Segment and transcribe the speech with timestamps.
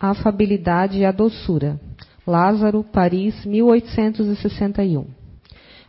[0.00, 1.80] a afabilidade e a doçura.
[2.26, 5.06] Lázaro, Paris, 1861.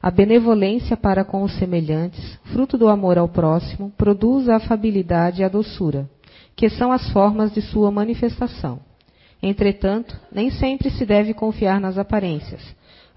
[0.02, 5.46] A benevolência para com os semelhantes, fruto do amor ao próximo, produz a afabilidade e
[5.46, 6.10] a doçura,
[6.56, 8.80] que são as formas de sua manifestação.
[9.44, 12.62] Entretanto, nem sempre se deve confiar nas aparências.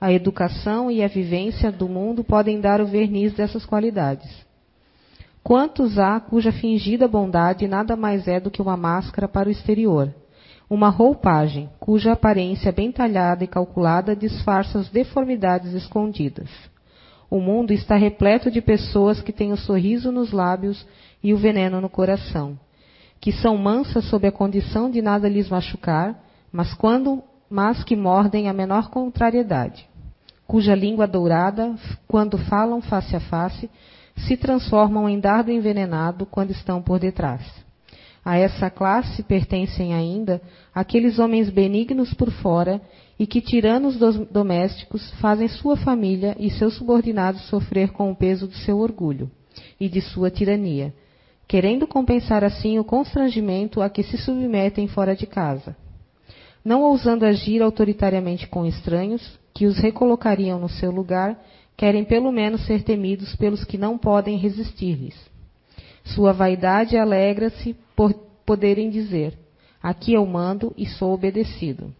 [0.01, 4.29] A educação e a vivência do mundo podem dar o verniz dessas qualidades.
[5.43, 10.13] Quantos há cuja fingida bondade nada mais é do que uma máscara para o exterior,
[10.73, 16.49] uma roupagem cuja aparência bem talhada e calculada disfarça as deformidades escondidas.
[17.29, 20.86] O mundo está repleto de pessoas que têm o sorriso nos lábios
[21.22, 22.58] e o veneno no coração,
[23.21, 26.18] que são mansas sob a condição de nada lhes machucar,
[26.50, 29.86] mas quando mas que mordem a menor contrariedade,
[30.46, 31.75] cuja língua dourada,
[32.08, 33.69] quando falam face a face,
[34.16, 37.61] se transformam em dardo envenenado quando estão por detrás.
[38.25, 40.41] A essa classe pertencem ainda
[40.72, 42.80] aqueles homens benignos por fora
[43.19, 43.97] e que, tiranos
[44.30, 49.30] domésticos, fazem sua família e seus subordinados sofrer com o peso do seu orgulho
[49.78, 50.94] e de sua tirania,
[51.48, 55.77] querendo compensar assim o constrangimento a que se submetem fora de casa.
[56.64, 61.36] Não ousando agir autoritariamente com estranhos, que os recolocariam no seu lugar,
[61.77, 65.16] querem pelo menos ser temidos pelos que não podem resistir-lhes.
[66.04, 68.12] Sua vaidade alegra-se por
[68.45, 69.39] poderem dizer:
[69.81, 71.95] Aqui eu mando e sou obedecido,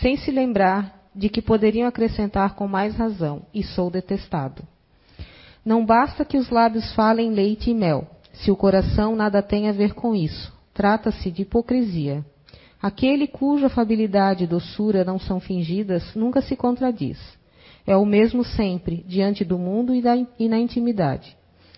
[0.00, 4.62] sem se lembrar de que poderiam acrescentar com mais razão: E sou detestado.
[5.62, 9.72] Não basta que os lábios falem leite e mel, se o coração nada tem a
[9.72, 10.50] ver com isso.
[10.72, 12.24] Trata-se de hipocrisia.
[12.80, 17.18] Aquele cuja afabilidade e doçura não são fingidas nunca se contradiz.
[17.86, 21.36] É o mesmo sempre, diante do mundo e, da, e na intimidade.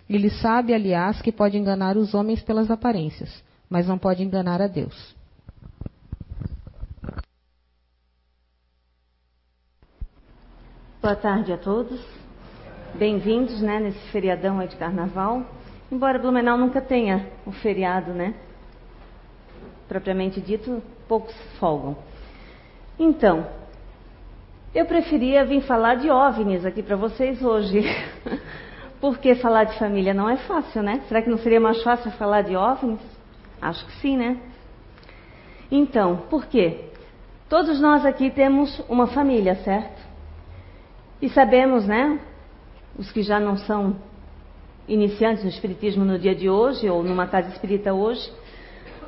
[0.09, 3.43] Ele sabe, aliás, que pode enganar os homens pelas aparências,
[3.75, 5.17] mas não pode enganar a Deus.
[11.03, 12.01] Boa tarde a todos.
[12.95, 15.43] Bem-vindos, né, nesse feriadão aí de carnaval.
[15.91, 18.35] Embora Blumenau nunca tenha um feriado, né?
[19.89, 21.97] Propriamente dito, poucos folgam.
[22.97, 23.45] Então,
[24.73, 27.83] eu preferia vir falar de OVNIs aqui para vocês hoje.
[29.01, 31.03] Porque falar de família não é fácil, né?
[31.09, 33.14] Será que não seria mais fácil falar de OVNIs?
[33.65, 34.37] Acho que sim, né?
[35.71, 36.91] Então, por quê?
[37.49, 40.03] Todos nós aqui temos uma família, certo?
[41.23, 42.21] E sabemos, né?
[42.99, 43.97] Os que já não são
[44.87, 48.31] iniciantes no Espiritismo no dia de hoje, ou numa casa espírita hoje,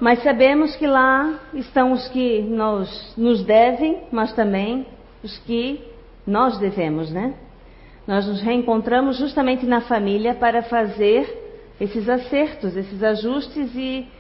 [0.01, 4.87] mas sabemos que lá estão os que nos, nos devem, mas também
[5.23, 5.85] os que
[6.27, 7.35] nós devemos, né?
[8.07, 14.16] Nós nos reencontramos justamente na família para fazer esses acertos, esses ajustes e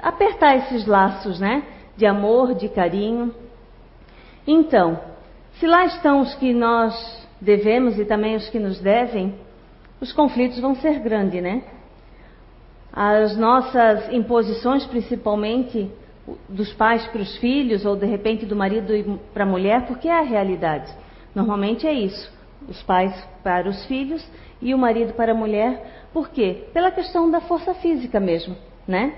[0.00, 1.62] apertar esses laços, né?
[1.96, 3.34] De amor, de carinho.
[4.46, 4.98] Então,
[5.58, 6.94] se lá estão os que nós
[7.40, 9.34] devemos e também os que nos devem,
[10.00, 11.62] os conflitos vão ser grandes, né?
[12.92, 15.90] As nossas imposições, principalmente
[16.48, 20.18] dos pais para os filhos, ou de repente do marido para a mulher, porque é
[20.18, 20.92] a realidade.
[21.34, 22.32] Normalmente é isso:
[22.68, 23.12] os pais
[23.42, 24.26] para os filhos
[24.60, 26.08] e o marido para a mulher.
[26.12, 26.68] Por quê?
[26.72, 28.56] Pela questão da força física mesmo,
[28.86, 29.14] né?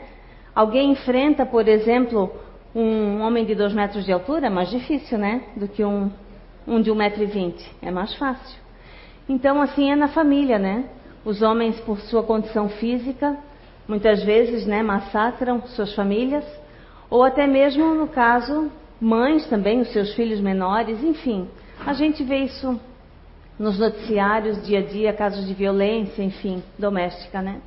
[0.57, 2.33] Alguém enfrenta, por exemplo,
[2.75, 5.43] um homem de dois metros de altura, é mais difícil, né?
[5.55, 6.11] Do que um,
[6.67, 7.63] um de um metro e vinte.
[7.83, 8.59] É mais fácil.
[9.29, 10.87] Então, assim é na família, né?
[11.27, 13.37] Os homens, por sua condição física,
[13.87, 16.45] muitas vezes, né, massacram suas famílias,
[17.11, 21.51] ou até mesmo, no caso, mães também, os seus filhos menores, enfim.
[21.85, 22.81] A gente vê isso
[23.59, 27.61] nos noticiários dia a dia, casos de violência, enfim, doméstica, né?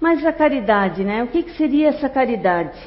[0.00, 1.22] Mas a caridade, né?
[1.22, 2.78] O que, que seria essa caridade?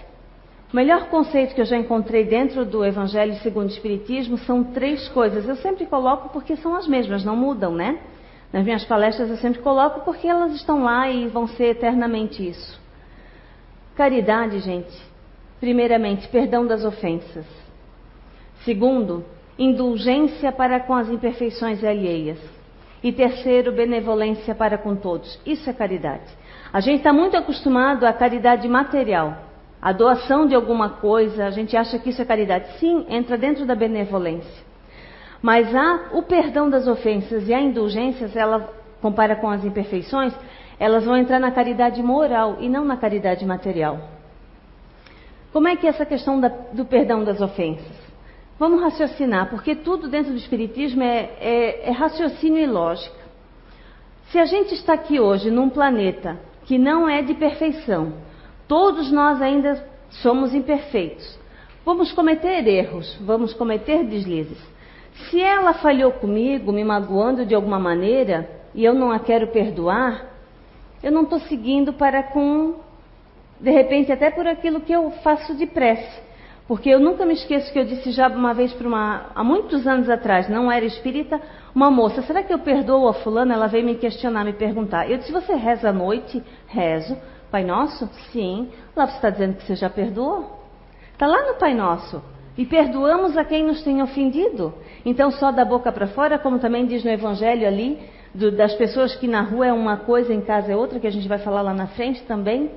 [0.71, 5.07] O melhor conceito que eu já encontrei dentro do Evangelho segundo o Espiritismo são três
[5.09, 5.47] coisas.
[5.47, 7.99] Eu sempre coloco porque são as mesmas, não mudam, né?
[8.53, 12.79] Nas minhas palestras eu sempre coloco porque elas estão lá e vão ser eternamente isso.
[13.95, 14.95] Caridade, gente.
[15.59, 17.45] Primeiramente, perdão das ofensas.
[18.63, 19.25] Segundo,
[19.57, 22.39] indulgência para com as imperfeições alheias.
[23.03, 25.39] E terceiro, benevolência para com todos.
[25.45, 26.38] Isso é caridade.
[26.71, 29.35] A gente está muito acostumado à caridade material,
[29.81, 32.77] a doação de alguma coisa, a gente acha que isso é caridade.
[32.79, 34.63] Sim, entra dentro da benevolência.
[35.41, 38.69] Mas há o perdão das ofensas e a indulgência, ela
[39.01, 40.33] compara com as imperfeições,
[40.77, 43.99] elas vão entrar na caridade moral e não na caridade material.
[45.53, 47.97] Como é que é essa questão da, do perdão das ofensas?
[48.59, 53.17] Vamos raciocinar, porque tudo dentro do Espiritismo é, é, é raciocínio e lógica.
[54.29, 56.37] Se a gente está aqui hoje num planeta
[56.69, 58.13] que não é de perfeição.
[58.67, 59.83] Todos nós ainda
[60.21, 61.39] somos imperfeitos.
[61.83, 64.59] Vamos cometer erros, vamos cometer deslizes.
[65.15, 70.27] Se ela falhou comigo, me magoando de alguma maneira, e eu não a quero perdoar,
[71.01, 72.75] eu não estou seguindo para com,
[73.59, 76.21] de repente, até por aquilo que eu faço de prece.
[76.69, 79.87] Porque eu nunca me esqueço que eu disse já uma vez para uma, há muitos
[79.87, 81.41] anos atrás, não era espírita,
[81.73, 83.55] uma moça, será que eu perdoo a fulana?
[83.55, 85.09] Ela veio me questionar, me perguntar.
[85.09, 86.43] Eu disse, você reza à noite?
[86.67, 87.17] Rezo.
[87.49, 88.07] Pai Nosso?
[88.31, 88.69] Sim.
[88.95, 90.61] Lá você está dizendo que você já perdoou?
[91.11, 92.21] Está lá no Pai Nosso.
[92.55, 94.71] E perdoamos a quem nos tem ofendido.
[95.03, 97.97] Então, só da boca para fora, como também diz no Evangelho ali,
[98.31, 101.11] do, das pessoas que na rua é uma coisa, em casa é outra, que a
[101.11, 102.69] gente vai falar lá na frente também.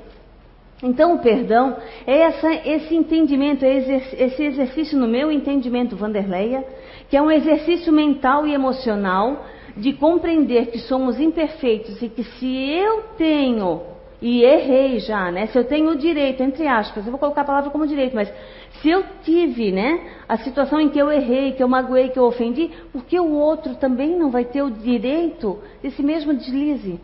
[0.82, 6.64] Então, o perdão é essa, esse entendimento, é esse exercício no meu entendimento, Vanderleia,
[7.08, 9.46] que é um exercício mental e emocional
[9.76, 13.80] de compreender que somos imperfeitos e que se eu tenho,
[14.20, 15.46] e errei já, né?
[15.46, 18.32] Se eu tenho o direito, entre aspas, eu vou colocar a palavra como direito, mas
[18.80, 22.24] se eu tive, né, a situação em que eu errei, que eu magoei, que eu
[22.24, 27.00] ofendi, por que o outro também não vai ter o direito desse mesmo deslize?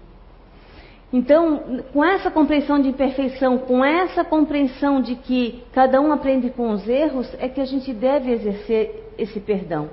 [1.12, 6.70] Então, com essa compreensão de imperfeição, com essa compreensão de que cada um aprende com
[6.70, 9.88] os erros, é que a gente deve exercer esse perdão.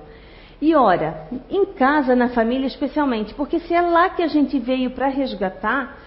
[0.61, 4.91] E ora, em casa, na família especialmente, porque se é lá que a gente veio
[4.91, 5.97] para resgatar,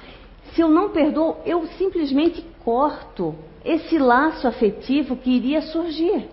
[0.53, 3.35] se eu não perdoo, eu simplesmente corto
[3.65, 6.29] esse laço afetivo que iria surgir.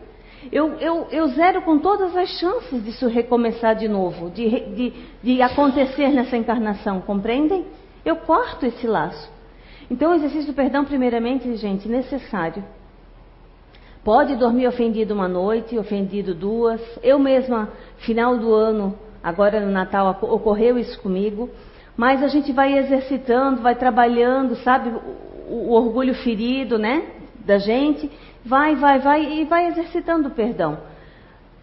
[0.52, 4.94] Eu, eu, eu zero com todas as chances disso recomeçar de novo, de, de,
[5.24, 7.66] de acontecer nessa encarnação, compreendem?
[8.06, 9.34] Eu corto esse laço.
[9.90, 12.64] Então, o exercício do perdão, primeiramente, gente, necessário.
[14.04, 16.80] Pode dormir ofendido uma noite, ofendido duas.
[17.02, 21.50] Eu mesma, final do ano, agora no Natal, ocorreu isso comigo.
[21.98, 24.92] Mas a gente vai exercitando, vai trabalhando, sabe,
[25.50, 27.08] o, o orgulho ferido, né,
[27.40, 28.12] da gente.
[28.46, 30.78] Vai, vai, vai e vai exercitando o perdão.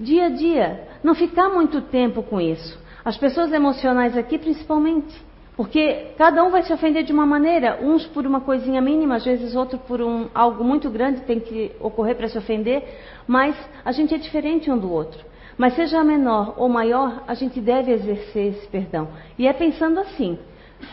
[0.00, 0.88] Dia a dia.
[1.04, 2.76] Não ficar muito tempo com isso.
[3.04, 5.31] As pessoas emocionais aqui, principalmente.
[5.56, 9.24] Porque cada um vai se ofender de uma maneira, uns por uma coisinha mínima, às
[9.24, 12.82] vezes outro por um, algo muito grande tem que ocorrer para se ofender,
[13.26, 13.54] mas
[13.84, 15.22] a gente é diferente um do outro.
[15.58, 19.08] Mas seja menor ou maior, a gente deve exercer esse perdão.
[19.38, 20.38] E é pensando assim: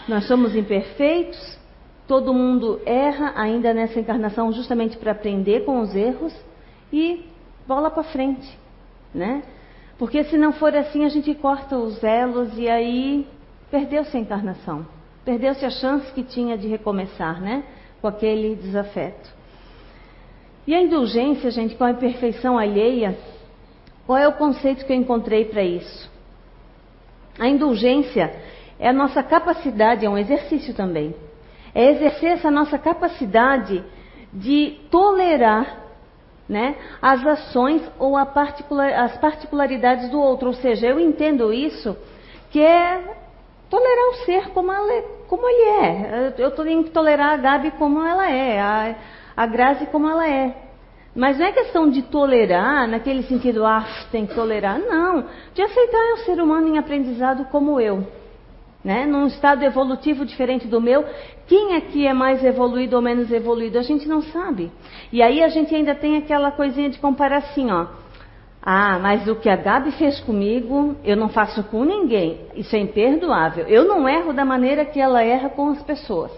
[0.08, 1.58] nós somos imperfeitos,
[2.06, 6.36] todo mundo erra ainda nessa encarnação justamente para aprender com os erros
[6.92, 7.26] e
[7.66, 8.58] bola para frente,
[9.14, 9.42] né?
[9.98, 13.28] Porque se não for assim, a gente corta os elos e aí
[13.70, 14.86] perdeu-se a encarnação,
[15.24, 17.64] perdeu-se a chance que tinha de recomeçar, né?
[18.02, 19.30] Com aquele desafeto.
[20.66, 23.18] E a indulgência, gente, com a imperfeição alheia,
[24.06, 26.10] qual é o conceito que eu encontrei para isso?
[27.40, 28.34] A indulgência
[28.80, 31.16] é a nossa capacidade, é um exercício também.
[31.74, 33.84] É exercer essa nossa capacidade
[34.34, 35.86] de tolerar
[36.48, 40.48] né, as ações ou particular, as particularidades do outro.
[40.48, 41.96] Ou seja, eu entendo isso
[42.52, 43.19] que é
[43.70, 46.34] tolerar o ser como, ela, como ele é.
[46.38, 48.96] Eu tenho que tolerar a Gabi como ela é, a,
[49.38, 50.70] a Grazi como ela é.
[51.16, 54.80] Mas não é questão de tolerar, naquele sentido, ah, tem que tolerar.
[54.80, 55.26] Não.
[55.54, 58.08] De aceitar o ser humano em aprendizado como eu.
[58.84, 59.06] Né?
[59.06, 61.04] Num estado evolutivo diferente do meu.
[61.48, 63.78] Quem aqui é mais evoluído ou menos evoluído?
[63.78, 64.72] A gente não sabe.
[65.12, 67.88] E aí a gente ainda tem aquela coisinha de comparar assim, ó.
[68.72, 72.40] Ah, mas o que a Gabi fez comigo, eu não faço com ninguém.
[72.54, 73.66] Isso é imperdoável.
[73.66, 76.32] Eu não erro da maneira que ela erra com as pessoas.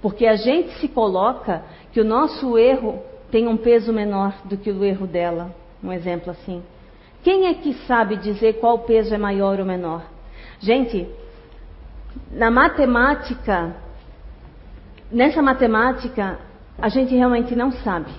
[0.00, 1.62] Porque a gente se coloca
[1.92, 5.54] que o nosso erro tem um peso menor do que o erro dela.
[5.84, 6.62] Um exemplo assim.
[7.22, 10.02] Quem é que sabe dizer qual peso é maior ou menor?
[10.60, 11.06] Gente,
[12.30, 13.76] na matemática,
[15.12, 16.38] nessa matemática,
[16.78, 18.10] a gente realmente não sabe.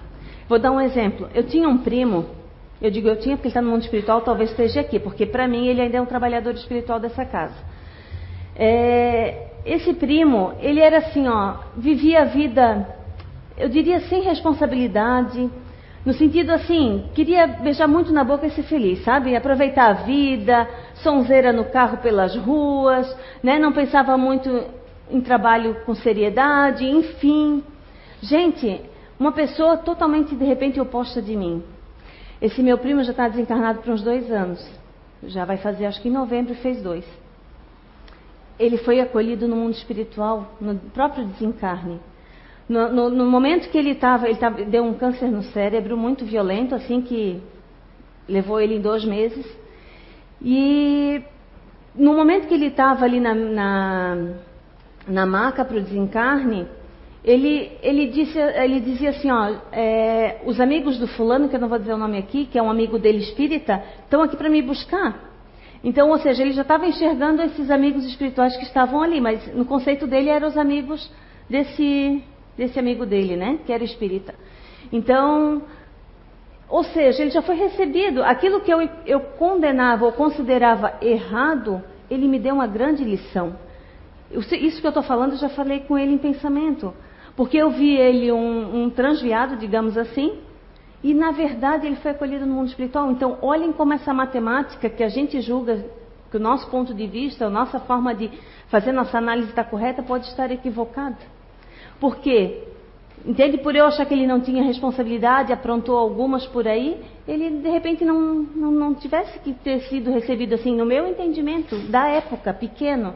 [0.48, 1.28] Vou dar um exemplo.
[1.34, 2.40] Eu tinha um primo
[2.82, 5.48] eu digo eu tinha porque ele está no mundo espiritual, talvez esteja aqui, porque para
[5.48, 7.56] mim ele ainda é um trabalhador espiritual dessa casa.
[8.56, 12.88] É, esse primo, ele era assim, ó, vivia a vida,
[13.58, 15.50] eu diria sem responsabilidade,
[16.04, 19.36] no sentido assim, queria beijar muito na boca e ser feliz, sabe?
[19.36, 23.60] Aproveitar a vida, sonzeira no carro pelas ruas, né?
[23.60, 24.64] Não pensava muito
[25.12, 27.64] em trabalho com seriedade, enfim.
[28.20, 28.82] Gente,
[29.20, 31.64] uma pessoa totalmente de repente oposta de mim.
[32.42, 34.66] Esse meu primo já está desencarnado por uns dois anos.
[35.24, 37.06] Já vai fazer, acho que em novembro fez dois.
[38.58, 42.00] Ele foi acolhido no mundo espiritual, no próprio desencarne.
[42.68, 46.26] No, no, no momento que ele estava, ele tava, deu um câncer no cérebro muito
[46.26, 47.42] violento, assim que
[48.28, 49.46] levou ele em dois meses.
[50.42, 51.22] E
[51.96, 54.18] no momento que ele estava ali na, na,
[55.08, 56.68] na maca para o desencarne,
[57.24, 61.70] ele, ele, disse, ele dizia assim, ó, é, os amigos do fulano, que eu não
[61.70, 64.62] vou dizer o nome aqui, que é um amigo dele espírita, estão aqui para me
[64.62, 65.32] buscar.
[65.84, 69.66] Então, ou seja, ele já estava enxergando esses amigos espirituais que estavam ali, mas no
[69.66, 71.12] conceito dele eram os amigos
[71.50, 72.24] desse,
[72.58, 74.34] desse amigo dele, né, que era espírita.
[74.92, 75.62] Então,
[76.68, 78.24] ou seja, ele já foi recebido.
[78.24, 83.56] Aquilo que eu, eu condenava ou considerava errado, ele me deu uma grande lição.
[84.32, 86.94] Isso que eu estou falando, eu já falei com ele em pensamento.
[87.36, 90.40] Porque eu vi ele um, um transviado, digamos assim,
[91.04, 93.10] e na verdade ele foi acolhido no mundo espiritual.
[93.12, 95.84] Então, olhem como essa matemática que a gente julga
[96.30, 98.32] que o nosso ponto de vista, a nossa forma de
[98.70, 101.18] fazer nossa análise está correta, pode estar equivocada.
[102.00, 102.64] Por quê?
[103.26, 103.58] Entende?
[103.58, 108.06] Por eu achar que ele não tinha responsabilidade, aprontou algumas por aí, ele de repente
[108.06, 113.14] não, não, não tivesse que ter sido recebido assim, no meu entendimento, da época, pequeno,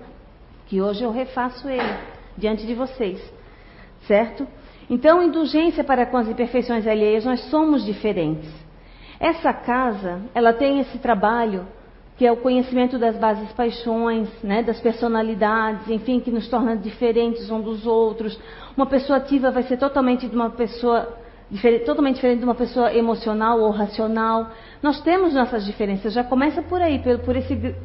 [0.68, 1.98] que hoje eu refaço ele
[2.38, 3.35] diante de vocês
[4.08, 4.48] certo?
[4.90, 8.50] Então, indulgência para com as imperfeições alheias, nós somos diferentes.
[9.20, 11.68] Essa casa, ela tem esse trabalho
[12.18, 17.50] que é o conhecimento das bases paixões, né, das personalidades, enfim, que nos torna diferentes
[17.50, 18.40] uns dos outros.
[18.76, 21.18] Uma pessoa ativa vai ser totalmente de uma pessoa
[21.52, 24.50] diferente, totalmente diferente de uma pessoa emocional ou racional.
[24.82, 26.14] Nós temos nossas diferenças.
[26.14, 27.76] Já começa por aí, por, por, esse,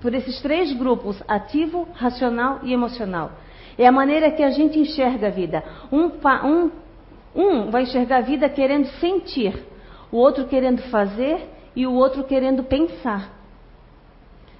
[0.00, 3.30] por esses três grupos: ativo, racional e emocional.
[3.78, 5.62] É a maneira que a gente enxerga a vida.
[5.90, 6.10] Um,
[6.46, 6.70] um,
[7.34, 9.54] um vai enxergar a vida querendo sentir,
[10.10, 13.30] o outro querendo fazer e o outro querendo pensar.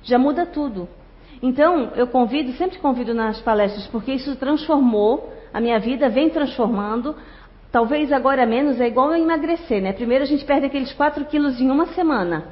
[0.02, 0.88] Já muda tudo.
[1.42, 7.16] Então, eu convido, sempre convido nas palestras, porque isso transformou a minha vida, vem transformando.
[7.70, 9.92] Talvez agora menos, é igual emagrecer, né?
[9.92, 12.44] Primeiro a gente perde aqueles 4 quilos em uma semana.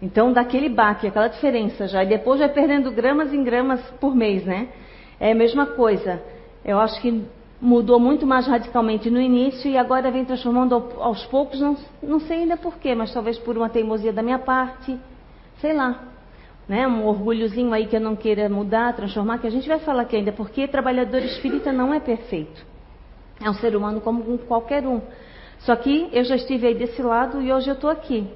[0.00, 2.02] Então, daquele baque, aquela diferença já.
[2.02, 4.68] E depois vai perdendo gramas em gramas por mês, né?
[5.22, 6.20] É a mesma coisa.
[6.64, 7.24] Eu acho que
[7.60, 12.38] mudou muito mais radicalmente no início e agora vem transformando aos poucos, não, não sei
[12.38, 14.98] ainda porquê, mas talvez por uma teimosia da minha parte,
[15.60, 16.08] sei lá.
[16.68, 16.88] Né?
[16.88, 20.16] Um orgulhozinho aí que eu não queira mudar, transformar, que a gente vai falar aqui
[20.16, 22.66] ainda, porque trabalhador espírita não é perfeito.
[23.40, 25.00] É um ser humano como qualquer um.
[25.60, 28.26] Só que eu já estive aí desse lado e hoje eu estou aqui,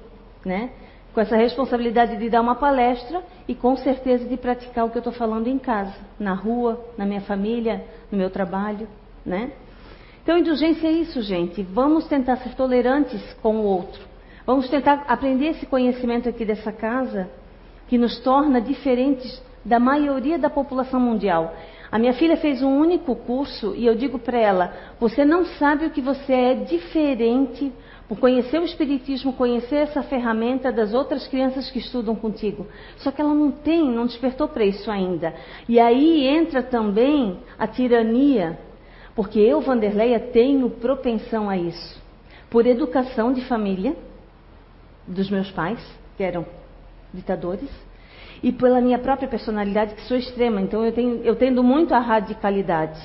[0.45, 0.71] né?
[1.17, 4.99] Com essa responsabilidade de dar uma palestra e com certeza de praticar o que eu
[4.99, 8.87] estou falando em casa, na rua, na minha família, no meu trabalho,
[9.25, 9.51] né?
[10.21, 11.63] Então, indulgência é isso, gente.
[11.63, 13.99] Vamos tentar ser tolerantes com o outro.
[14.45, 17.27] Vamos tentar aprender esse conhecimento aqui dessa casa
[17.87, 21.51] que nos torna diferentes da maioria da população mundial.
[21.91, 25.87] A minha filha fez um único curso e eu digo para ela: você não sabe
[25.87, 27.73] o que você é diferente
[28.07, 32.65] por conhecer o Espiritismo, conhecer essa ferramenta das outras crianças que estudam contigo.
[32.97, 35.33] Só que ela não tem, não despertou para isso ainda.
[35.67, 38.57] E aí entra também a tirania,
[39.13, 42.01] porque eu, Vanderleia, tenho propensão a isso.
[42.49, 43.93] Por educação de família,
[45.05, 45.79] dos meus pais,
[46.15, 46.45] que eram
[47.13, 47.69] ditadores,
[48.41, 50.61] e pela minha própria personalidade, que sou extrema.
[50.61, 52.99] Então eu, tenho, eu tendo muito a radicalidade.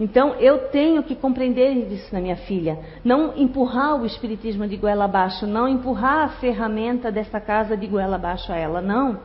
[0.00, 2.78] Então eu tenho que compreender isso na minha filha.
[3.04, 8.16] Não empurrar o espiritismo de goela abaixo, não empurrar a ferramenta dessa casa de goela
[8.16, 9.20] abaixo a ela, não.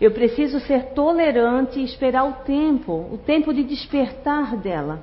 [0.00, 5.00] Eu preciso ser tolerante e esperar o tempo, o tempo de despertar dela.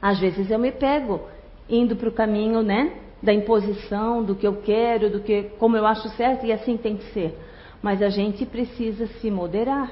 [0.00, 1.20] Às vezes eu me pego
[1.68, 5.86] indo para o caminho, né, da imposição, do que eu quero, do que como eu
[5.86, 7.38] acho certo e assim tem que ser.
[7.82, 9.90] Mas a gente precisa se moderar,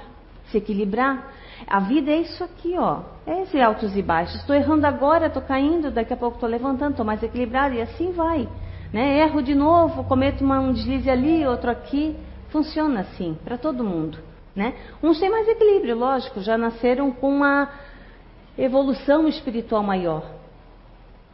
[0.50, 1.34] se equilibrar.
[1.66, 3.00] A vida é isso aqui, ó.
[3.26, 4.36] É esse altos e baixos.
[4.36, 8.12] Estou errando agora, estou caindo, daqui a pouco estou levantando, estou mais equilibrado e assim
[8.12, 8.48] vai.
[8.92, 9.20] Né?
[9.20, 12.16] Erro de novo, cometo uma, um deslize ali, outro aqui.
[12.50, 14.18] Funciona assim para todo mundo.
[14.54, 14.74] Né?
[15.02, 17.70] Uns têm mais equilíbrio, lógico, já nasceram com uma
[18.56, 20.24] evolução espiritual maior.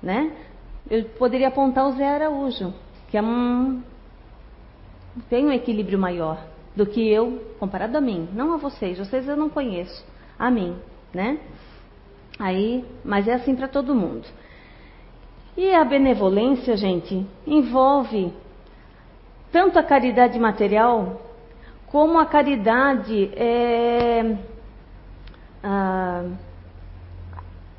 [0.03, 0.33] Né?
[0.91, 2.75] Eu poderia apontar o Zé Araújo,
[3.09, 3.83] que é um,
[5.31, 6.39] tem um equilíbrio maior
[6.75, 8.99] do que eu, comparado a mim, não a vocês.
[8.99, 10.05] Vocês eu não conheço
[10.39, 10.77] a mim,
[11.13, 11.39] né?
[12.39, 14.27] Aí, mas é assim para todo mundo.
[15.57, 18.33] E a benevolência, gente, envolve
[19.53, 21.21] tanto a caridade material
[21.87, 24.37] como a caridade é,
[25.63, 26.25] ah,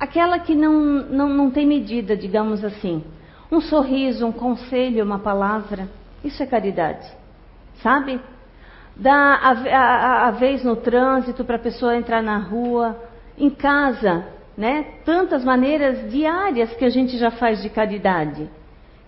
[0.00, 3.04] aquela que não, não, não tem medida, digamos assim.
[3.52, 5.88] Um sorriso, um conselho, uma palavra,
[6.24, 7.06] isso é caridade,
[7.82, 8.18] sabe?
[8.96, 12.96] Dá a, a, a vez no trânsito para a pessoa entrar na rua,
[13.38, 14.26] em casa,
[14.56, 14.86] né?
[15.04, 18.48] Tantas maneiras diárias que a gente já faz de caridade.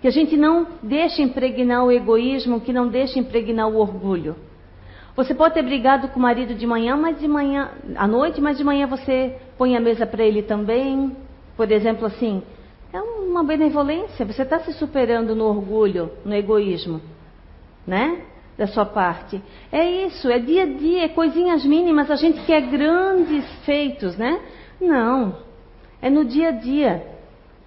[0.00, 4.36] Que a gente não deixa impregnar o egoísmo, que não deixa impregnar o orgulho.
[5.16, 8.56] Você pode ter brigado com o marido de manhã, mas de manhã, à noite, mas
[8.56, 11.16] de manhã você põe a mesa para ele também,
[11.56, 12.40] Por exemplo, assim,
[12.92, 14.24] é uma benevolência.
[14.24, 17.00] Você está se superando no orgulho, no egoísmo,
[17.84, 18.22] né?
[18.58, 19.40] Da sua parte.
[19.70, 22.10] É isso, é dia a dia, é coisinhas mínimas.
[22.10, 24.40] A gente quer grandes feitos, né?
[24.80, 25.36] Não.
[26.02, 27.06] É no dia a dia,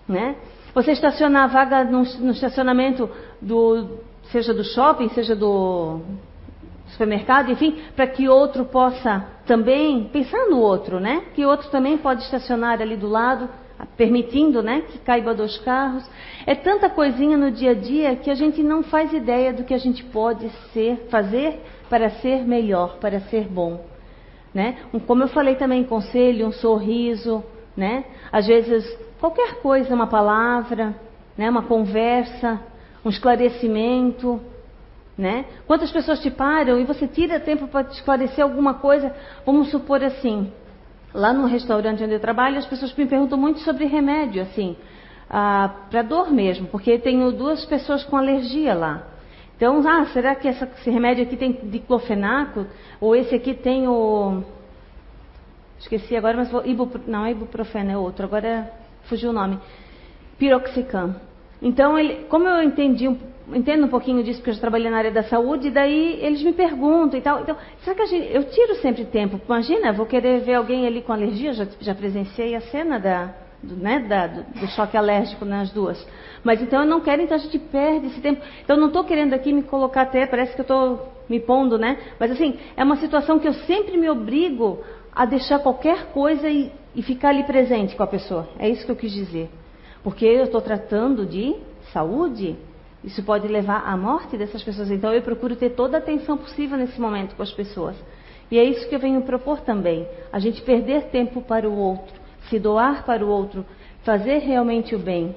[0.07, 0.35] né?
[0.73, 3.09] Você estacionar a vaga no, estacionamento
[3.41, 3.99] do,
[4.31, 6.01] seja do shopping, seja do
[6.87, 11.23] supermercado, enfim, para que outro possa também pensar no outro, né?
[11.33, 13.49] Que outro também pode estacionar ali do lado,
[13.97, 16.09] permitindo, né, que caiba dois carros.
[16.45, 19.73] É tanta coisinha no dia a dia que a gente não faz ideia do que
[19.73, 23.83] a gente pode ser, fazer para ser melhor, para ser bom,
[24.53, 24.77] né?
[25.05, 27.43] Como eu falei também, conselho, um sorriso,
[27.75, 28.05] né?
[28.31, 28.85] Às vezes
[29.19, 30.95] qualquer coisa, uma palavra,
[31.37, 32.59] né, uma conversa,
[33.05, 34.39] um esclarecimento,
[35.17, 35.45] né?
[35.67, 39.13] Quantas pessoas te param e você tira tempo para te esclarecer alguma coisa?
[39.45, 40.51] Vamos supor assim,
[41.13, 44.75] lá no restaurante onde eu trabalho, as pessoas me perguntam muito sobre remédio, assim,
[45.29, 49.07] ah, para dor mesmo, porque tenho duas pessoas com alergia lá.
[49.55, 52.65] Então, ah, será que essa, esse remédio aqui tem diclofenaco?
[52.99, 54.43] Ou esse aqui tem o.
[55.79, 56.65] Esqueci agora, mas vou.
[56.65, 56.99] Ibup...
[57.05, 58.71] Não, é ibuprofeno, é outro, agora
[59.03, 59.59] fugiu o nome.
[60.39, 61.15] Piroxicam.
[61.61, 63.07] Então, ele, como eu entendi
[63.55, 66.43] entendo um pouquinho disso porque eu já trabalhei na área da saúde, e daí eles
[66.43, 67.41] me perguntam e tal.
[67.41, 69.39] Então, será que gente, eu tiro sempre tempo?
[69.45, 73.75] Imagina, vou querer ver alguém ali com alergia, já, já presenciei a cena da, do,
[73.75, 76.05] né, da, do, do, choque alérgico nas duas.
[76.43, 78.41] Mas então eu não quero, então a gente perde esse tempo.
[78.63, 81.97] Então não estou querendo aqui me colocar até, parece que eu estou me pondo, né?
[82.19, 84.79] Mas assim, é uma situação que eu sempre me obrigo
[85.13, 88.49] a deixar qualquer coisa e, e ficar ali presente com a pessoa.
[88.57, 89.49] É isso que eu quis dizer.
[90.03, 91.55] Porque eu estou tratando de
[91.93, 92.55] saúde,
[93.03, 94.91] isso pode levar à morte dessas pessoas.
[94.91, 97.95] Então eu procuro ter toda a atenção possível nesse momento com as pessoas.
[98.49, 100.07] E é isso que eu venho propor também.
[100.31, 102.13] A gente perder tempo para o outro,
[102.49, 103.65] se doar para o outro,
[104.03, 105.35] fazer realmente o bem,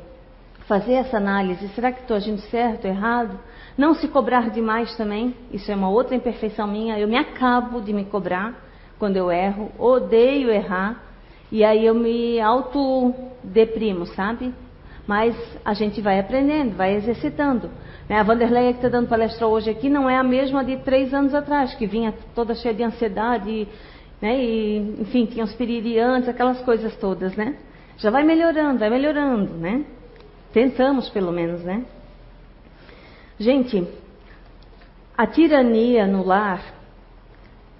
[0.66, 1.68] fazer essa análise.
[1.68, 3.38] Será que estou agindo certo, errado?
[3.78, 5.34] Não se cobrar demais também.
[5.52, 6.98] Isso é uma outra imperfeição minha.
[6.98, 8.54] Eu me acabo de me cobrar
[8.98, 9.72] quando eu erro.
[9.78, 11.02] Odeio errar.
[11.50, 14.52] E aí eu me autodeprimo, sabe?
[15.06, 17.70] Mas a gente vai aprendendo, vai exercitando.
[18.08, 18.18] Né?
[18.18, 21.34] A Vanderleia que está dando palestra hoje aqui não é a mesma de três anos
[21.34, 23.68] atrás, que vinha toda cheia de ansiedade,
[24.20, 24.42] né?
[24.42, 27.56] e, enfim, tinha os piririantes, aquelas coisas todas, né?
[27.98, 29.84] Já vai melhorando, vai melhorando, né?
[30.52, 31.84] Tentamos, pelo menos, né?
[33.38, 33.86] Gente,
[35.16, 36.62] a tirania no lar,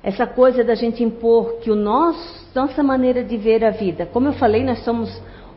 [0.03, 4.29] essa coisa da gente impor que o nosso, nossa maneira de ver a vida, como
[4.29, 5.11] eu falei, nós somos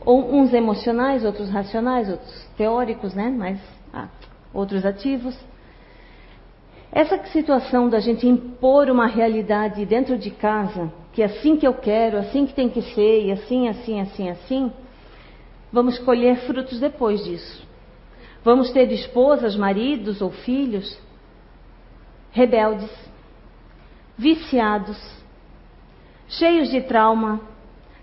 [0.08, 3.30] ou uns emocionais, outros racionais, outros teóricos, né?
[3.30, 3.60] Mas
[3.94, 4.08] ah,
[4.54, 5.38] outros ativos.
[6.90, 11.74] Essa situação da gente impor uma realidade dentro de casa, que é assim que eu
[11.74, 14.72] quero, assim que tem que ser, e assim, assim, assim, assim,
[15.74, 17.68] vamos colher frutos depois disso.
[18.46, 20.98] Vamos ter esposas, maridos ou filhos
[22.32, 22.90] rebeldes,
[24.18, 24.98] viciados,
[26.30, 27.42] cheios de trauma,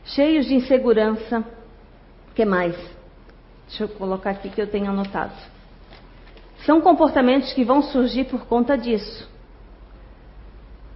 [0.05, 1.43] cheios de insegurança,
[2.35, 2.77] que mais?
[3.68, 5.35] Deixa eu colocar aqui que eu tenho anotado.
[6.64, 9.29] São comportamentos que vão surgir por conta disso.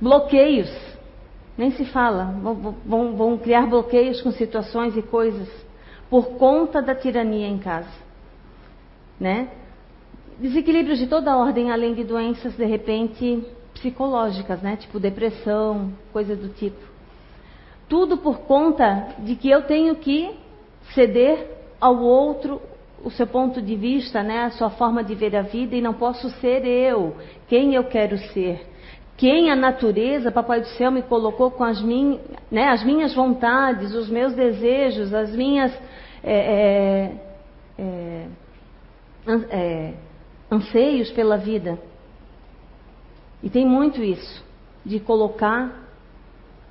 [0.01, 0.71] Bloqueios.
[1.57, 2.25] Nem se fala.
[2.85, 5.49] Vão, vão, criar bloqueios com situações e coisas
[6.09, 8.09] por conta da tirania em casa.
[9.19, 9.51] Né?
[10.39, 14.77] Desequilíbrios de toda ordem, além de doenças de repente psicológicas, né?
[14.77, 16.81] Tipo depressão, coisa do tipo.
[17.89, 20.37] Tudo por conta de que eu tenho que
[20.95, 21.47] ceder
[21.81, 22.61] ao outro
[23.03, 25.95] o seu ponto de vista, né, a sua forma de ver a vida e não
[25.95, 28.67] posso ser eu, quem eu quero ser.
[29.17, 32.21] Quem a natureza, Papai do Céu, me colocou com as, min,
[32.51, 35.73] né, as minhas vontades, os meus desejos, as minhas
[36.23, 37.13] é,
[37.79, 38.27] é, é,
[39.51, 39.95] é
[40.51, 41.79] anseios pela vida.
[43.43, 44.45] E tem muito isso,
[44.85, 45.89] de colocar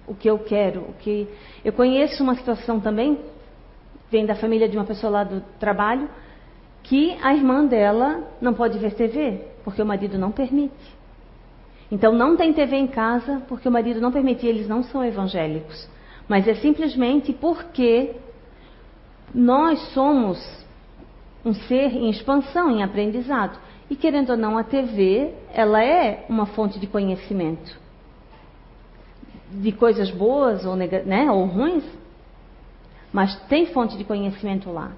[0.08, 0.82] o que eu quero.
[0.82, 1.28] O que
[1.64, 3.20] eu conheço uma situação também
[4.10, 6.10] vem da família de uma pessoa lá do trabalho,
[6.84, 10.98] que a irmã dela não pode ver TV, porque o marido não permite.
[11.92, 15.88] Então não tem TV em casa porque o marido não permite, eles não são evangélicos.
[16.28, 18.16] Mas é simplesmente porque
[19.34, 20.38] nós somos
[21.46, 23.58] um ser em expansão, em aprendizado.
[23.90, 27.80] E querendo ou não, a TV, ela é uma fonte de conhecimento.
[29.50, 31.86] De coisas boas ou, né, ou ruins,
[33.18, 34.92] mas tem fonte de conhecimento lá,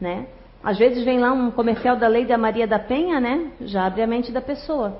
[0.00, 0.28] né?
[0.62, 3.52] Às vezes vem lá um comercial da lei da Maria da Penha, né?
[3.60, 4.98] Já abre a mente da pessoa.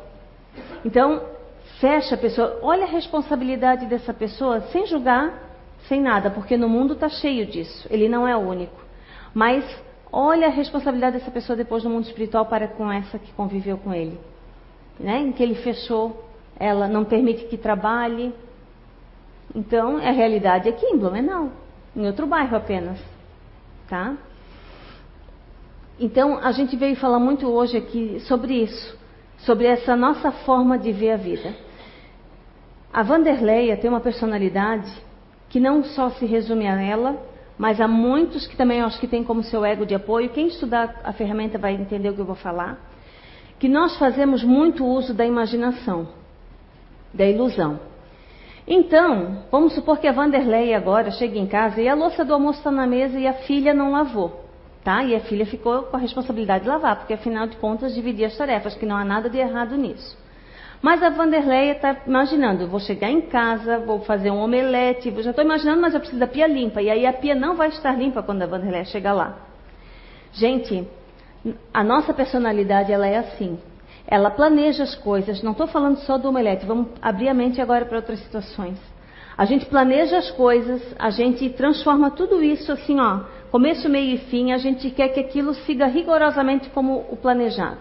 [0.84, 1.22] Então,
[1.80, 5.32] fecha a pessoa, olha a responsabilidade dessa pessoa, sem julgar,
[5.88, 7.88] sem nada, porque no mundo está cheio disso.
[7.90, 8.78] Ele não é o único.
[9.32, 9.64] Mas
[10.12, 13.94] olha a responsabilidade dessa pessoa depois no mundo espiritual para com essa que conviveu com
[13.94, 14.20] ele.
[15.00, 15.16] Né?
[15.16, 16.28] Em que ele fechou,
[16.60, 18.34] ela não permite que trabalhe.
[19.54, 21.63] Então, a realidade aqui em Blumenau,
[21.96, 22.98] em outro bairro apenas.
[23.88, 24.16] Tá?
[25.98, 28.98] Então, a gente veio falar muito hoje aqui sobre isso,
[29.38, 31.54] sobre essa nossa forma de ver a vida.
[32.92, 34.90] A Vanderleia tem uma personalidade
[35.48, 37.16] que não só se resume a ela,
[37.56, 40.30] mas há muitos que também acho que tem como seu ego de apoio.
[40.30, 42.78] Quem estudar a ferramenta vai entender o que eu vou falar.
[43.58, 46.08] Que nós fazemos muito uso da imaginação,
[47.12, 47.78] da ilusão.
[48.66, 52.58] Então, vamos supor que a Vanderlei agora chega em casa e a louça do almoço
[52.58, 54.42] está na mesa e a filha não lavou.
[54.82, 55.02] Tá?
[55.04, 58.36] E a filha ficou com a responsabilidade de lavar, porque afinal de contas dividia as
[58.36, 60.16] tarefas, que não há nada de errado nisso.
[60.82, 65.42] Mas a Vanderleia está imaginando, vou chegar em casa, vou fazer um omelete, já estou
[65.42, 66.82] imaginando, mas eu preciso da pia limpa.
[66.82, 69.38] E aí a pia não vai estar limpa quando a Vanderleia chegar lá.
[70.34, 70.86] Gente,
[71.72, 73.58] a nossa personalidade ela é assim.
[74.06, 75.42] Ela planeja as coisas.
[75.42, 76.66] Não estou falando só do omelete.
[76.66, 78.78] Vamos abrir a mente agora para outras situações.
[79.36, 84.18] A gente planeja as coisas, a gente transforma tudo isso assim, ó, começo, meio e
[84.18, 84.52] fim.
[84.52, 87.80] A gente quer que aquilo siga rigorosamente como o planejado.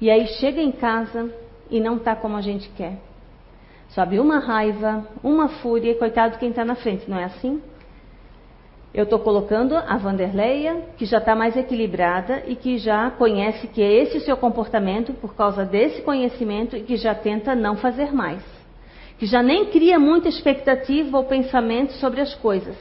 [0.00, 1.30] E aí chega em casa,
[1.70, 2.98] e não está como a gente quer.
[3.88, 7.60] Sobe uma raiva, uma fúria, e coitado quem está na frente, não é assim?
[8.96, 13.82] Eu estou colocando a Vanderleia, que já está mais equilibrada e que já conhece que
[13.82, 18.10] é esse o seu comportamento por causa desse conhecimento e que já tenta não fazer
[18.10, 18.42] mais.
[19.18, 22.74] Que já nem cria muita expectativa ou pensamento sobre as coisas.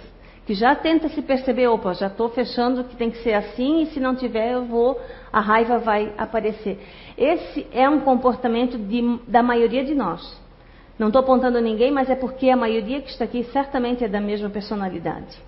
[0.45, 3.88] Que já tenta se perceber, opa, já estou fechando que tem que ser assim e
[3.88, 4.97] se não tiver eu vou,
[5.34, 6.80] a raiva vai aparecer.
[7.17, 10.41] Esse é um comportamento de, da maioria de nós.
[10.97, 14.21] Não estou apontando ninguém, mas é porque a maioria que está aqui certamente é da
[14.21, 15.43] mesma personalidade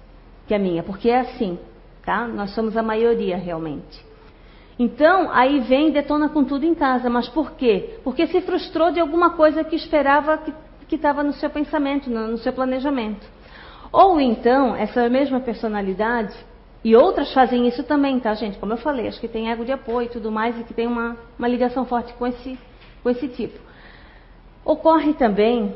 [0.48, 1.60] que a minha, porque é assim,
[2.06, 2.28] tá?
[2.28, 4.06] Nós somos a maioria realmente.
[4.80, 7.10] Então, aí vem e detona com tudo em casa.
[7.10, 8.00] Mas por quê?
[8.04, 10.38] Porque se frustrou de alguma coisa que esperava
[10.88, 13.28] que estava no seu pensamento, no, no seu planejamento.
[13.92, 16.34] Ou então, essa mesma personalidade
[16.84, 18.58] e outras fazem isso também, tá, gente?
[18.58, 20.88] Como eu falei, acho que tem ego de apoio e tudo mais, e que tem
[20.88, 22.58] uma, uma ligação forte com esse,
[23.04, 23.60] com esse tipo.
[24.64, 25.76] Ocorre também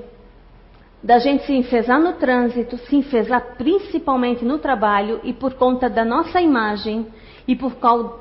[1.03, 6.05] da gente se enfesar no trânsito, se enfesar principalmente no trabalho e por conta da
[6.05, 7.07] nossa imagem
[7.47, 7.73] e por,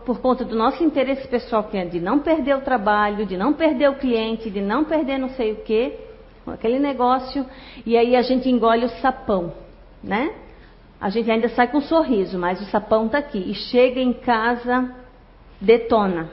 [0.05, 3.53] por conta do nosso interesse pessoal, que é de não perder o trabalho, de não
[3.53, 5.99] perder o cliente, de não perder não sei o quê,
[6.47, 7.45] aquele negócio,
[7.85, 9.53] e aí a gente engole o sapão,
[10.03, 10.33] né?
[11.01, 13.38] a gente ainda sai com um sorriso, mas o sapão está aqui.
[13.38, 14.95] E chega em casa,
[15.59, 16.29] detona.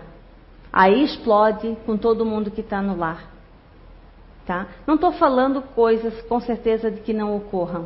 [0.74, 3.37] Aí explode com todo mundo que está no lar.
[4.48, 4.66] Tá?
[4.88, 7.86] Não estou falando coisas com certeza de que não ocorram.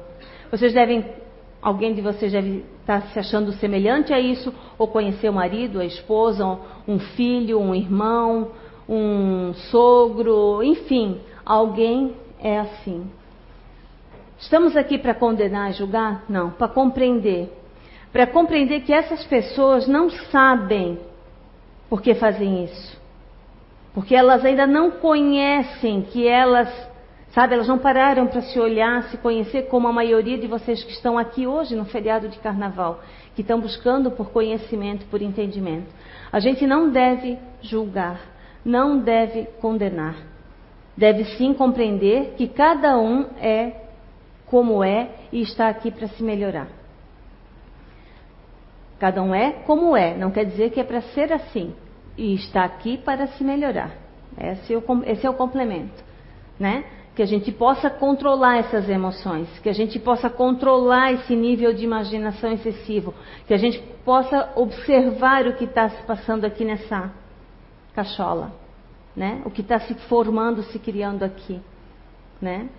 [0.52, 1.04] Vocês devem,
[1.60, 5.80] alguém de vocês deve estar tá se achando semelhante a isso, ou conhecer o marido,
[5.80, 6.46] a esposa,
[6.88, 8.52] um filho, um irmão,
[8.88, 13.10] um sogro, enfim, alguém é assim.
[14.38, 16.26] Estamos aqui para condenar e julgar?
[16.30, 17.52] Não, para compreender.
[18.12, 21.00] Para compreender que essas pessoas não sabem
[21.90, 23.01] por que fazem isso.
[23.94, 26.70] Porque elas ainda não conhecem que elas,
[27.32, 30.92] sabe, elas não pararam para se olhar, se conhecer, como a maioria de vocês que
[30.92, 33.02] estão aqui hoje no feriado de carnaval,
[33.36, 35.88] que estão buscando por conhecimento, por entendimento.
[36.32, 38.22] A gente não deve julgar,
[38.64, 40.16] não deve condenar.
[40.96, 43.76] Deve sim compreender que cada um é
[44.46, 46.68] como é e está aqui para se melhorar.
[49.00, 51.74] Cada um é como é, não quer dizer que é para ser assim.
[52.18, 53.92] E está aqui para se melhorar.
[54.38, 56.04] Esse é o, esse é o complemento.
[56.60, 56.84] Né?
[57.16, 61.84] Que a gente possa controlar essas emoções, que a gente possa controlar esse nível de
[61.84, 63.14] imaginação excessivo,
[63.48, 67.12] que a gente possa observar o que está se passando aqui nessa
[67.94, 68.54] cachola,
[69.16, 69.42] né?
[69.46, 71.60] O que está se formando, se criando aqui,
[72.42, 72.70] né?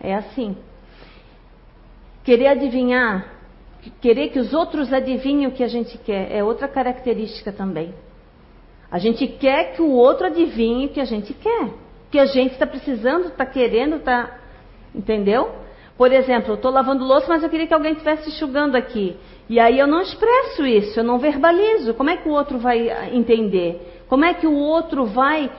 [0.00, 0.56] É assim.
[2.24, 3.32] Querer adivinhar,
[4.00, 7.94] querer que os outros adivinhem o que a gente quer, é outra característica também.
[8.90, 11.70] A gente quer que o outro adivinhe o que a gente quer.
[12.10, 14.38] Que a gente está precisando, está querendo, está.
[14.94, 15.50] Entendeu?
[15.96, 19.16] Por exemplo, eu estou lavando louça, mas eu queria que alguém estivesse enxugando aqui.
[19.48, 21.94] E aí eu não expresso isso, eu não verbalizo.
[21.94, 24.04] Como é que o outro vai entender?
[24.08, 25.50] Como é que o outro vai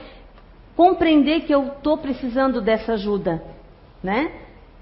[0.76, 3.42] compreender que eu estou precisando dessa ajuda?
[4.02, 4.30] Né?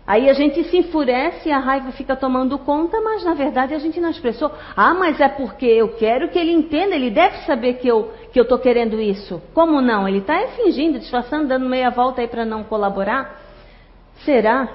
[0.06, 3.78] Aí a gente se enfurece e a raiva fica tomando conta, mas na verdade a
[3.78, 4.52] gente não expressou.
[4.76, 8.40] Ah, mas é porque eu quero que ele entenda, ele deve saber que eu que
[8.40, 9.42] estou querendo isso.
[9.52, 10.06] Como não?
[10.06, 13.40] Ele está fingindo, disfarçando, dando meia volta aí para não colaborar?
[14.24, 14.68] Será?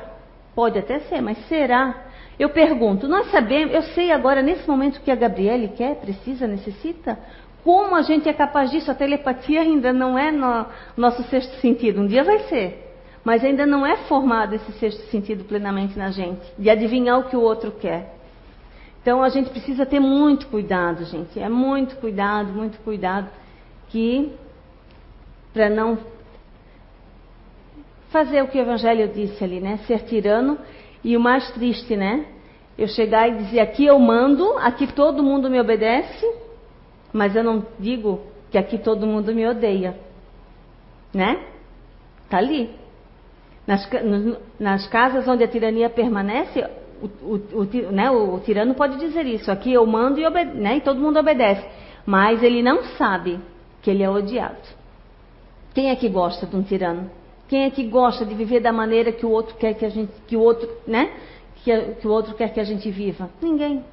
[0.53, 1.95] Pode até ser, mas será
[2.37, 7.17] Eu pergunto, nós sabemos, eu sei agora nesse momento que a Gabriele quer, precisa, necessita?
[7.63, 8.91] Como a gente é capaz disso?
[8.91, 10.65] A telepatia ainda não é no
[10.97, 12.01] nosso sexto sentido.
[12.01, 12.90] Um dia vai ser.
[13.23, 17.35] Mas ainda não é formado esse sexto sentido plenamente na gente, de adivinhar o que
[17.35, 18.15] o outro quer.
[19.01, 21.39] Então a gente precisa ter muito cuidado, gente.
[21.39, 23.29] É muito cuidado, muito cuidado,
[23.89, 24.31] que
[25.53, 25.97] para não
[28.09, 29.79] fazer o que o Evangelho disse ali, né?
[29.87, 30.57] Ser tirano
[31.03, 32.25] e o mais triste, né?
[32.77, 36.25] Eu chegar e dizer aqui eu mando, aqui todo mundo me obedece,
[37.11, 39.97] mas eu não digo que aqui todo mundo me odeia,
[41.13, 41.43] né?
[42.29, 42.69] Tá ali.
[43.71, 43.89] Nas,
[44.59, 46.61] nas casas onde a tirania permanece,
[47.01, 49.49] o, o, o, né, o, tirano pode dizer isso.
[49.49, 51.65] Aqui eu mando e, obede né, e todo mundo obedece.
[52.05, 53.39] Mas ele não sabe
[53.81, 54.57] que ele é odiado.
[55.73, 57.09] Quem é que gosta de um tirano?
[57.47, 60.11] Quem é que gosta de viver da maneira que o outro quer que a gente,
[60.27, 61.13] que o outro, né?
[61.63, 63.29] Que, que o outro quer que a gente viva?
[63.41, 63.85] Ninguém,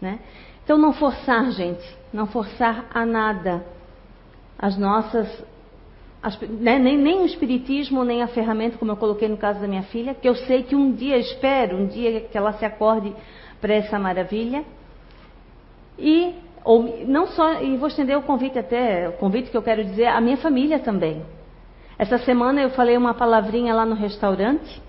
[0.00, 0.18] né?
[0.64, 3.64] Então não forçar, gente, não forçar a nada.
[4.58, 5.28] As nossas,
[6.60, 6.78] né?
[6.78, 10.14] nem, nem o espiritismo, nem a ferramenta, como eu coloquei no caso da minha filha,
[10.14, 13.14] que eu sei que um dia, espero, um dia que ela se acorde
[13.60, 14.64] para essa maravilha.
[15.98, 16.34] E
[16.64, 20.06] ou não só, e vou estender o convite até, o convite que eu quero dizer
[20.06, 21.22] à minha família também.
[21.96, 24.82] Essa semana eu falei uma palavrinha lá no restaurante.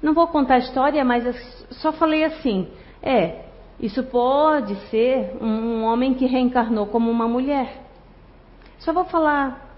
[0.00, 1.24] Não vou contar a história, mas
[1.72, 2.68] só falei assim:
[3.02, 3.46] é,
[3.80, 7.82] isso pode ser um homem que reencarnou como uma mulher.
[8.78, 9.71] Só vou falar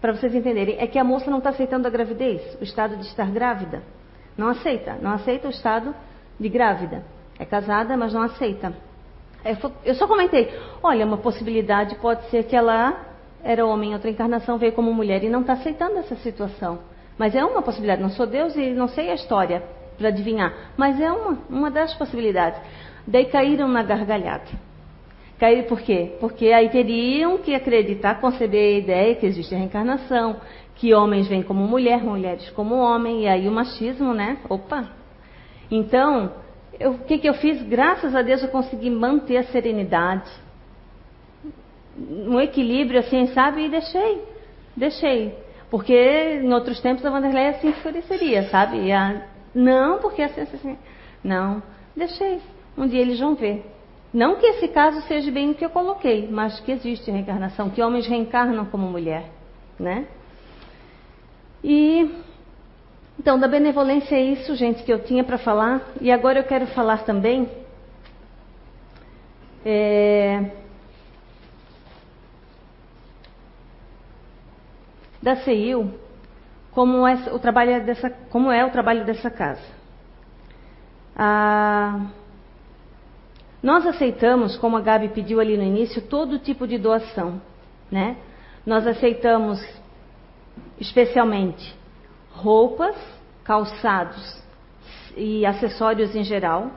[0.00, 3.06] para vocês entenderem: é que a moça não está aceitando a gravidez, o estado de
[3.06, 3.82] estar grávida.
[4.36, 5.94] Não aceita, não aceita o estado
[6.38, 7.04] de grávida.
[7.38, 8.72] É casada, mas não aceita.
[9.84, 10.52] Eu só comentei:
[10.82, 15.22] olha, uma possibilidade pode ser que ela era homem em outra encarnação, veio como mulher
[15.22, 16.78] e não está aceitando essa situação.
[17.18, 18.02] Mas é uma possibilidade.
[18.02, 19.62] Não sou Deus e não sei a história
[19.98, 20.52] para adivinhar.
[20.76, 22.60] Mas é uma, uma das possibilidades.
[23.06, 24.50] Daí caíram na gargalhada.
[25.44, 26.12] Caíram por quê?
[26.20, 30.40] Porque aí teriam que acreditar, conceber a ideia que existe a reencarnação,
[30.74, 34.38] que homens vêm como mulher, mulheres como homem, e aí o machismo, né?
[34.48, 34.88] Opa!
[35.70, 36.32] Então,
[36.80, 37.60] eu, o que, que eu fiz?
[37.60, 40.30] Graças a Deus eu consegui manter a serenidade,
[41.94, 43.66] um equilíbrio assim, sabe?
[43.66, 44.22] E deixei,
[44.74, 45.34] deixei.
[45.70, 48.90] Porque em outros tempos a Vanderlei assim enfureceria, sabe?
[48.90, 50.78] A, não, porque assim, assim, assim.
[51.22, 51.62] Não,
[51.94, 52.40] deixei.
[52.78, 53.73] Um dia eles vão ver.
[54.14, 57.82] Não que esse caso seja bem o que eu coloquei, mas que existe reencarnação, que
[57.82, 59.28] homens reencarnam como mulher,
[59.78, 60.06] né?
[61.64, 62.22] E
[63.18, 65.82] então, da benevolência é isso, gente, que eu tinha para falar.
[66.00, 67.48] E agora eu quero falar também
[69.64, 70.50] é,
[75.22, 75.92] da CEIU,
[76.70, 79.74] como é o trabalho dessa, como é o trabalho dessa casa.
[83.64, 87.40] Nós aceitamos, como a Gabi pediu ali no início, todo tipo de doação,
[87.90, 88.18] né?
[88.66, 89.58] Nós aceitamos
[90.78, 91.74] especialmente
[92.30, 92.94] roupas,
[93.42, 94.38] calçados
[95.16, 96.72] e acessórios em geral,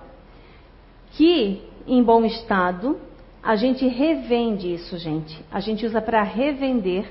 [1.11, 2.97] que em bom estado,
[3.43, 5.43] a gente revende isso, gente.
[5.51, 7.05] A gente usa para revender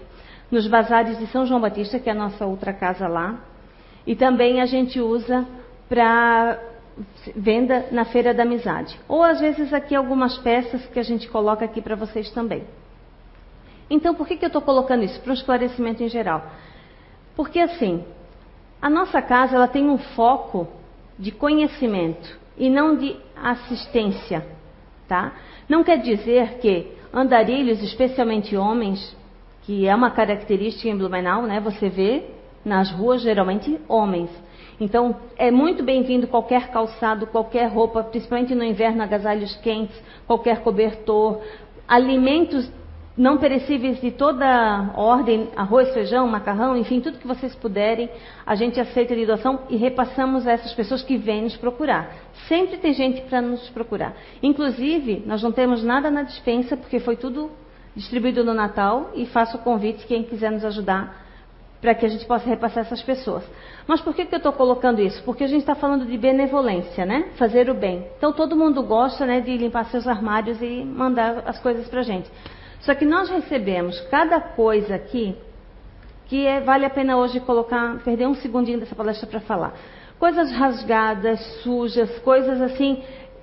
[0.50, 3.40] nos bazares de São João Batista, que é a nossa outra casa lá.
[4.06, 5.46] E também a gente usa
[5.86, 6.75] para
[7.34, 8.98] venda na Feira da Amizade.
[9.08, 12.64] Ou às vezes aqui algumas peças que a gente coloca aqui para vocês também.
[13.88, 15.20] Então, por que, que eu estou colocando isso?
[15.20, 16.44] Para um esclarecimento em geral.
[17.36, 18.04] Porque assim,
[18.80, 20.66] a nossa casa ela tem um foco
[21.18, 24.46] de conhecimento e não de assistência,
[25.06, 25.32] tá?
[25.68, 29.16] Não quer dizer que andarilhos, especialmente homens,
[29.62, 31.60] que é uma característica em Blumenau, né?
[31.60, 32.24] Você vê
[32.64, 34.30] nas ruas geralmente homens.
[34.78, 41.40] Então, é muito bem-vindo qualquer calçado, qualquer roupa, principalmente no inverno, agasalhos quentes, qualquer cobertor,
[41.88, 42.70] alimentos
[43.16, 48.10] não perecíveis de toda ordem, arroz, feijão, macarrão, enfim, tudo que vocês puderem,
[48.44, 52.14] a gente aceita de doação e repassamos a essas pessoas que vêm nos procurar.
[52.46, 54.14] Sempre tem gente para nos procurar.
[54.42, 57.50] Inclusive, nós não temos nada na dispensa, porque foi tudo
[57.94, 61.25] distribuído no Natal e faço o convite quem quiser nos ajudar
[61.80, 63.44] para que a gente possa repassar essas pessoas.
[63.86, 65.22] Mas por que, que eu estou colocando isso?
[65.24, 67.30] Porque a gente está falando de benevolência, né?
[67.36, 68.06] Fazer o bem.
[68.16, 72.02] Então todo mundo gosta né, de limpar seus armários e mandar as coisas para a
[72.02, 72.30] gente.
[72.80, 75.36] Só que nós recebemos cada coisa aqui
[76.26, 79.74] que é, vale a pena hoje colocar, perder um segundinho dessa palestra para falar.
[80.18, 83.02] Coisas rasgadas, sujas, coisas assim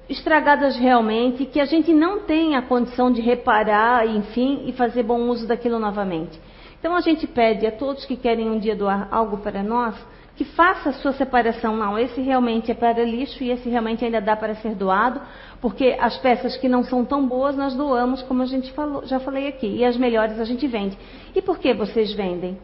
[0.10, 5.30] estragadas realmente, que a gente não tem a condição de reparar, enfim, e fazer bom
[5.30, 6.40] uso daquilo novamente.
[6.84, 9.96] Então a gente pede a todos que querem um dia doar algo para nós,
[10.36, 11.78] que faça a sua separação.
[11.78, 15.22] Não, esse realmente é para lixo e esse realmente ainda dá para ser doado,
[15.62, 19.18] porque as peças que não são tão boas nós doamos, como a gente falou, já
[19.18, 20.98] falei aqui, e as melhores a gente vende.
[21.34, 22.60] E por que vocês vendem?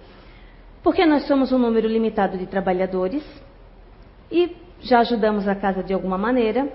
[0.84, 3.24] Porque nós somos um número limitado de trabalhadores
[4.30, 6.68] e já ajudamos a casa de alguma maneira,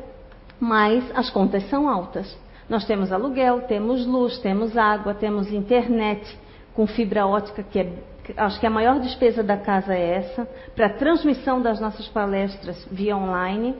[0.59, 2.39] mas as contas são altas.
[2.71, 6.43] Nós temos aluguel, temos luz, temos água, temos internet
[6.75, 7.93] com fibra ótica, que é,
[8.37, 13.17] acho que a maior despesa da casa é essa, para transmissão das nossas palestras via
[13.17, 13.75] online.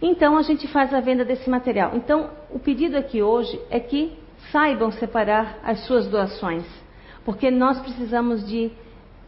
[0.00, 1.92] Então a gente faz a venda desse material.
[1.94, 4.18] Então o pedido aqui hoje é que
[4.50, 6.64] saibam separar as suas doações,
[7.24, 8.72] porque nós precisamos de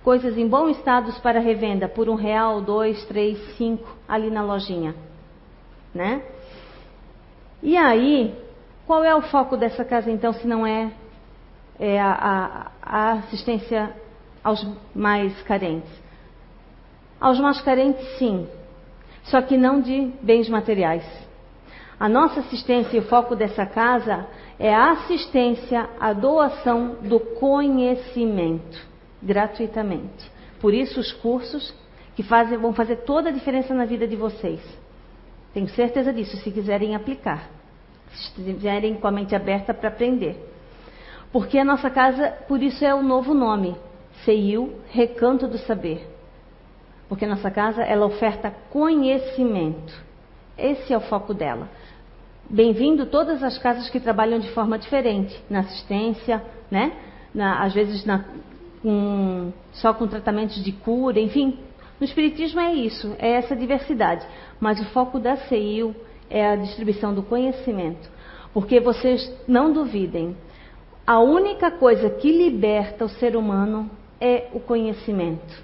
[0.02, 4.94] coisas em bom estado para revenda por um real, dois, três, cinco ali na lojinha,
[5.94, 6.22] né?
[7.62, 8.34] E aí,
[8.86, 10.92] qual é o foco dessa casa então, se não é,
[11.78, 13.94] é a, a, assistência
[14.42, 15.90] aos mais carentes?
[17.20, 18.46] Aos mais carentes, sim,
[19.24, 21.04] só que não de bens materiais.
[21.98, 24.26] A nossa assistência e o foco dessa casa
[24.58, 28.78] é a assistência à doação do conhecimento
[29.22, 30.30] gratuitamente.
[30.60, 31.74] Por isso, os cursos
[32.14, 34.60] que fazem, vão fazer toda a diferença na vida de vocês.
[35.52, 37.48] Tenho certeza disso, se quiserem aplicar.
[38.10, 40.53] Se estiverem com a mente aberta para aprender.
[41.34, 43.74] Porque a nossa casa, por isso é o novo nome,
[44.24, 46.08] CEIU, Recanto do Saber.
[47.08, 49.92] Porque a nossa casa, ela oferta conhecimento.
[50.56, 51.68] Esse é o foco dela.
[52.48, 56.92] Bem-vindo todas as casas que trabalham de forma diferente, na assistência, né?
[57.34, 58.24] Na, às vezes na,
[59.72, 61.58] só com tratamentos de cura, enfim.
[61.98, 64.24] No Espiritismo é isso, é essa diversidade.
[64.60, 65.96] Mas o foco da CEIU
[66.30, 68.08] é a distribuição do conhecimento.
[68.52, 70.36] Porque vocês não duvidem,
[71.06, 73.90] a única coisa que liberta o ser humano
[74.20, 75.62] é o conhecimento.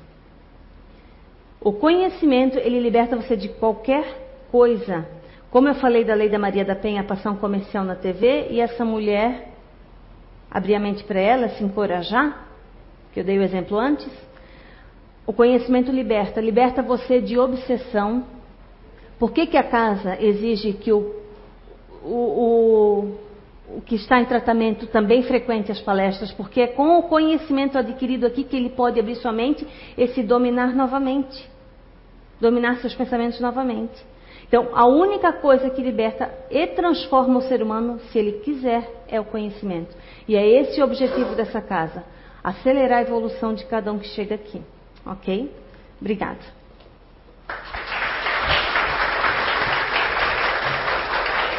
[1.61, 4.05] O conhecimento, ele liberta você de qualquer
[4.51, 5.07] coisa.
[5.51, 8.61] Como eu falei da lei da Maria da Penha, passar um comercial na TV e
[8.61, 9.51] essa mulher
[10.51, 12.49] abrir a mente para ela, se encorajar,
[13.13, 14.11] que eu dei o exemplo antes.
[15.27, 18.25] O conhecimento liberta, liberta você de obsessão.
[19.19, 21.15] Por que, que a casa exige que o,
[22.03, 23.19] o, o,
[23.77, 26.33] o que está em tratamento também frequente as palestras?
[26.33, 30.23] Porque é com o conhecimento adquirido aqui que ele pode abrir sua mente e se
[30.23, 31.49] dominar novamente.
[32.41, 34.05] Dominar seus pensamentos novamente.
[34.49, 39.21] Então, a única coisa que liberta e transforma o ser humano, se ele quiser, é
[39.21, 39.95] o conhecimento.
[40.27, 42.05] E é esse o objetivo dessa casa
[42.43, 44.61] acelerar a evolução de cada um que chega aqui.
[45.07, 45.55] Ok?
[46.01, 46.41] Obrigada.